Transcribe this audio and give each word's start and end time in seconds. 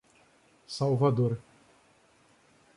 Salvador 0.65 1.37